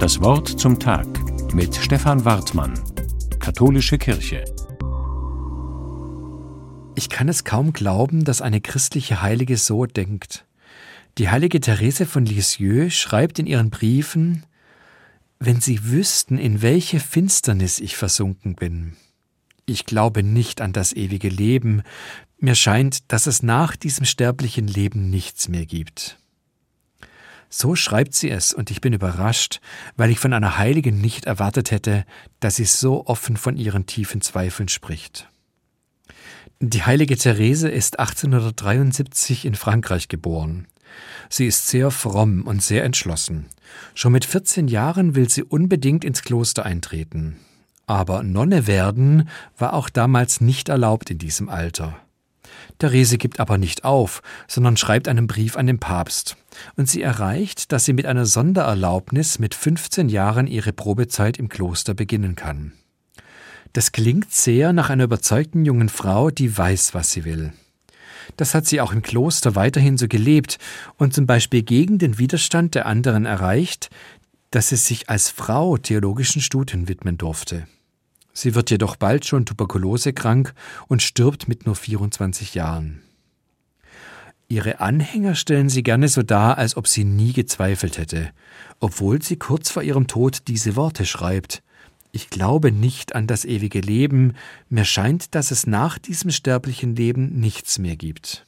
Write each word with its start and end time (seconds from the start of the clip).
Das 0.00 0.20
Wort 0.20 0.60
zum 0.60 0.78
Tag 0.78 1.08
mit 1.52 1.74
Stefan 1.74 2.24
Wartmann, 2.24 2.72
Katholische 3.40 3.98
Kirche. 3.98 4.44
Ich 6.94 7.08
kann 7.08 7.28
es 7.28 7.42
kaum 7.42 7.72
glauben, 7.72 8.24
dass 8.24 8.40
eine 8.40 8.60
christliche 8.60 9.22
Heilige 9.22 9.56
so 9.56 9.86
denkt. 9.86 10.46
Die 11.18 11.30
heilige 11.30 11.58
Therese 11.58 12.06
von 12.06 12.24
Lisieux 12.24 12.94
schreibt 12.94 13.40
in 13.40 13.46
ihren 13.48 13.70
Briefen, 13.70 14.46
wenn 15.40 15.60
Sie 15.60 15.84
wüssten, 15.90 16.38
in 16.38 16.62
welche 16.62 17.00
Finsternis 17.00 17.80
ich 17.80 17.96
versunken 17.96 18.54
bin. 18.54 18.96
Ich 19.66 19.84
glaube 19.84 20.22
nicht 20.22 20.60
an 20.60 20.72
das 20.72 20.92
ewige 20.92 21.28
Leben, 21.28 21.82
mir 22.38 22.54
scheint, 22.54 23.10
dass 23.10 23.26
es 23.26 23.42
nach 23.42 23.74
diesem 23.74 24.06
sterblichen 24.06 24.68
Leben 24.68 25.10
nichts 25.10 25.48
mehr 25.48 25.66
gibt. 25.66 26.20
So 27.50 27.74
schreibt 27.74 28.14
sie 28.14 28.30
es, 28.30 28.52
und 28.52 28.70
ich 28.70 28.80
bin 28.80 28.92
überrascht, 28.92 29.60
weil 29.96 30.10
ich 30.10 30.18
von 30.18 30.32
einer 30.32 30.58
Heiligen 30.58 31.00
nicht 31.00 31.24
erwartet 31.24 31.70
hätte, 31.70 32.04
dass 32.40 32.56
sie 32.56 32.64
so 32.64 33.06
offen 33.06 33.36
von 33.36 33.56
ihren 33.56 33.86
tiefen 33.86 34.20
Zweifeln 34.20 34.68
spricht. 34.68 35.28
Die 36.60 36.82
heilige 36.82 37.16
Therese 37.16 37.68
ist 37.68 37.98
1873 38.00 39.44
in 39.44 39.54
Frankreich 39.54 40.08
geboren. 40.08 40.66
Sie 41.28 41.46
ist 41.46 41.68
sehr 41.68 41.90
fromm 41.90 42.42
und 42.42 42.62
sehr 42.62 42.84
entschlossen. 42.84 43.46
Schon 43.94 44.12
mit 44.12 44.24
14 44.24 44.68
Jahren 44.68 45.14
will 45.14 45.28
sie 45.28 45.44
unbedingt 45.44 46.04
ins 46.04 46.22
Kloster 46.22 46.64
eintreten. 46.64 47.36
Aber 47.86 48.22
Nonne 48.22 48.66
werden 48.66 49.28
war 49.56 49.72
auch 49.72 49.88
damals 49.88 50.40
nicht 50.40 50.68
erlaubt 50.68 51.10
in 51.10 51.18
diesem 51.18 51.48
Alter. 51.48 51.96
Therese 52.78 53.18
gibt 53.18 53.40
aber 53.40 53.58
nicht 53.58 53.84
auf, 53.84 54.22
sondern 54.46 54.76
schreibt 54.76 55.08
einen 55.08 55.26
Brief 55.26 55.56
an 55.56 55.66
den 55.66 55.78
Papst. 55.78 56.36
Und 56.76 56.88
sie 56.88 57.02
erreicht, 57.02 57.72
dass 57.72 57.84
sie 57.84 57.92
mit 57.92 58.06
einer 58.06 58.26
Sondererlaubnis 58.26 59.38
mit 59.38 59.54
15 59.54 60.08
Jahren 60.08 60.46
ihre 60.46 60.72
Probezeit 60.72 61.38
im 61.38 61.48
Kloster 61.48 61.94
beginnen 61.94 62.36
kann. 62.36 62.72
Das 63.72 63.92
klingt 63.92 64.32
sehr 64.32 64.72
nach 64.72 64.90
einer 64.90 65.04
überzeugten 65.04 65.64
jungen 65.64 65.88
Frau, 65.88 66.30
die 66.30 66.56
weiß, 66.56 66.94
was 66.94 67.10
sie 67.10 67.24
will. 67.24 67.52
Das 68.36 68.54
hat 68.54 68.66
sie 68.66 68.80
auch 68.80 68.92
im 68.92 69.02
Kloster 69.02 69.54
weiterhin 69.54 69.96
so 69.96 70.08
gelebt 70.08 70.58
und 70.96 71.14
zum 71.14 71.26
Beispiel 71.26 71.62
gegen 71.62 71.98
den 71.98 72.18
Widerstand 72.18 72.74
der 72.74 72.86
anderen 72.86 73.26
erreicht, 73.26 73.90
dass 74.50 74.68
sie 74.70 74.76
sich 74.76 75.08
als 75.08 75.28
Frau 75.30 75.76
theologischen 75.76 76.40
Studien 76.40 76.88
widmen 76.88 77.18
durfte. 77.18 77.66
Sie 78.38 78.54
wird 78.54 78.70
jedoch 78.70 78.94
bald 78.94 79.26
schon 79.26 79.46
tuberkulosekrank 79.46 80.54
und 80.86 81.02
stirbt 81.02 81.48
mit 81.48 81.66
nur 81.66 81.74
24 81.74 82.54
Jahren. 82.54 83.02
Ihre 84.46 84.78
Anhänger 84.78 85.34
stellen 85.34 85.68
sie 85.68 85.82
gerne 85.82 86.06
so 86.06 86.22
dar, 86.22 86.56
als 86.56 86.76
ob 86.76 86.86
sie 86.86 87.02
nie 87.02 87.32
gezweifelt 87.32 87.98
hätte, 87.98 88.30
obwohl 88.78 89.20
sie 89.22 89.38
kurz 89.38 89.72
vor 89.72 89.82
ihrem 89.82 90.06
Tod 90.06 90.42
diese 90.46 90.76
Worte 90.76 91.04
schreibt. 91.04 91.64
Ich 92.12 92.30
glaube 92.30 92.70
nicht 92.70 93.16
an 93.16 93.26
das 93.26 93.44
ewige 93.44 93.80
Leben, 93.80 94.34
mir 94.68 94.84
scheint, 94.84 95.34
dass 95.34 95.50
es 95.50 95.66
nach 95.66 95.98
diesem 95.98 96.30
sterblichen 96.30 96.94
Leben 96.94 97.40
nichts 97.40 97.80
mehr 97.80 97.96
gibt. 97.96 98.46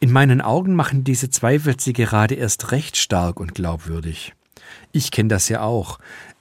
In 0.00 0.10
meinen 0.10 0.40
Augen 0.40 0.74
machen 0.74 1.04
diese 1.04 1.30
Zweifel 1.30 1.78
sie 1.78 1.92
gerade 1.92 2.34
erst 2.34 2.72
recht 2.72 2.96
stark 2.96 3.38
und 3.38 3.54
glaubwürdig. 3.54 4.34
Ich 4.92 5.10
kenne 5.10 5.28
das 5.28 5.48
ja 5.48 5.60
auch. 5.60 5.98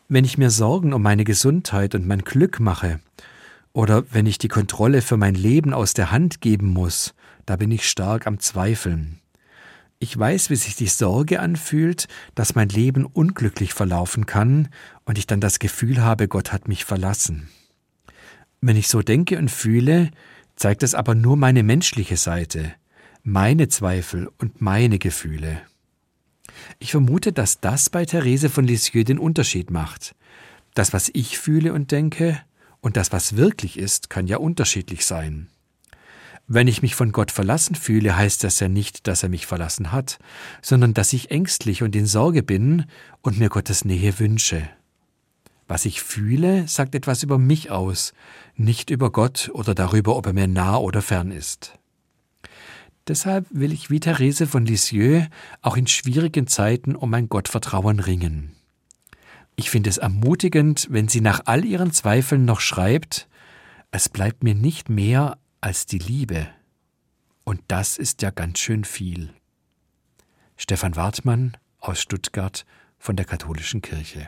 Wenn 0.10 0.24
ich 0.24 0.38
mir 0.38 0.52
Sorgen 0.52 0.94
um 0.94 1.02
meine 1.02 1.26
Gesundheit 1.26 1.94
und 1.94 2.08
mein 2.08 2.22
Glück 2.22 2.62
mache, 2.62 3.02
oder 3.74 4.06
wenn 4.10 4.26
ich 4.26 4.38
die 4.38 4.48
Kontrolle 4.48 5.02
für 5.02 5.18
mein 5.18 5.36
Leben 5.36 5.74
aus 5.74 5.94
der 5.94 6.12
Hand 6.12 6.40
geben 6.40 6.68
muss, 6.68 7.14
da 7.46 7.58
bin 7.58 7.72
ich 7.72 7.90
stark 7.90 8.26
am 8.26 8.40
Zweifeln. 8.40 9.20
Ich 10.00 10.18
weiß, 10.18 10.50
wie 10.50 10.56
sich 10.56 10.78
die 10.78 10.88
Sorge 10.88 11.42
anfühlt, 11.42 12.08
dass 12.36 12.56
mein 12.56 12.70
Leben 12.70 13.06
unglücklich 13.06 13.74
verlaufen 13.74 14.26
kann 14.26 14.70
und 15.04 15.18
ich 15.18 15.28
dann 15.28 15.42
das 15.42 15.60
Gefühl 15.60 16.02
habe, 16.02 16.30
Gott 16.30 16.54
hat 16.54 16.70
mich 16.70 16.86
verlassen. 16.86 17.50
Wenn 18.62 18.78
ich 18.78 18.88
so 18.88 19.02
denke 19.02 19.38
und 19.38 19.52
fühle, 19.52 20.12
zeigt 20.56 20.84
es 20.84 20.96
aber 20.96 21.16
nur 21.16 21.36
meine 21.36 21.64
menschliche 21.64 22.16
Seite, 22.16 22.74
meine 23.24 23.68
Zweifel 23.68 24.30
und 24.38 24.62
meine 24.62 25.00
Gefühle. 25.00 25.62
Ich 26.80 26.92
vermute, 26.92 27.34
dass 27.34 27.60
das 27.60 27.90
bei 27.90 28.06
Therese 28.06 28.50
von 28.50 28.66
Lisieux 28.66 29.06
den 29.06 29.20
Unterschied 29.20 29.72
macht. 29.72 30.16
Das, 30.74 30.94
was 30.94 31.10
ich 31.14 31.38
fühle 31.38 31.74
und 31.74 31.92
denke, 31.92 32.40
und 32.82 32.98
das, 32.98 33.12
was 33.12 33.36
wirklich 33.36 33.78
ist, 33.78 34.10
kann 34.10 34.28
ja 34.28 34.38
unterschiedlich 34.38 35.06
sein. 35.06 35.50
Wenn 36.48 36.68
ich 36.68 36.82
mich 36.82 36.96
von 36.96 37.12
Gott 37.12 37.32
verlassen 37.32 37.76
fühle, 37.76 38.16
heißt 38.16 38.44
das 38.44 38.60
ja 38.62 38.70
nicht, 38.70 39.08
dass 39.08 39.22
er 39.22 39.30
mich 39.30 39.46
verlassen 39.46 39.92
hat, 39.92 40.18
sondern 40.62 40.94
dass 40.94 41.12
ich 41.12 41.30
ängstlich 41.30 41.84
und 41.84 41.96
in 41.96 42.06
Sorge 42.06 42.42
bin 42.42 42.86
und 43.22 43.38
mir 43.38 43.50
Gottes 43.50 43.84
Nähe 43.84 44.18
wünsche. 44.20 44.70
Was 45.68 45.84
ich 45.84 46.02
fühle, 46.02 46.66
sagt 46.68 46.96
etwas 46.96 47.24
über 47.24 47.38
mich 47.38 47.70
aus, 47.70 48.14
nicht 48.56 48.90
über 48.90 49.12
Gott 49.12 49.50
oder 49.54 49.76
darüber, 49.76 50.16
ob 50.16 50.28
er 50.28 50.34
mir 50.34 50.48
nah 50.48 50.78
oder 50.78 51.02
fern 51.02 51.32
ist. 51.32 51.78
Deshalb 53.08 53.46
will 53.50 53.72
ich 53.72 53.90
wie 53.90 54.02
Therese 54.02 54.48
von 54.48 54.66
Lisieux 54.66 55.28
auch 55.62 55.78
in 55.78 55.88
schwierigen 55.88 56.48
Zeiten 56.48 56.96
um 56.96 57.10
mein 57.10 57.30
Gottvertrauen 57.30 58.00
ringen. 58.00 58.56
Ich 59.56 59.70
finde 59.70 59.90
es 59.90 59.98
ermutigend, 59.98 60.88
wenn 60.90 61.08
sie 61.08 61.22
nach 61.22 61.42
all 61.46 61.64
ihren 61.64 61.92
Zweifeln 61.92 62.46
noch 62.46 62.60
schreibt, 62.60 63.28
es 63.92 64.10
bleibt 64.10 64.44
mir 64.44 64.56
nicht 64.56 64.90
mehr 64.90 65.38
als 65.62 65.86
die 65.86 66.00
Liebe. 66.00 66.48
Und 67.44 67.62
das 67.70 67.98
ist 67.98 68.22
ja 68.22 68.30
ganz 68.30 68.60
schön 68.60 68.84
viel. 68.84 69.34
Stefan 70.58 70.96
Wartmann 70.96 71.56
aus 71.80 72.02
Stuttgart 72.02 72.66
von 73.00 73.16
der 73.16 73.26
Katholischen 73.26 73.82
Kirche. 73.82 74.28